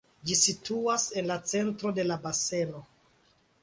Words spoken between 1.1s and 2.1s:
en la centro de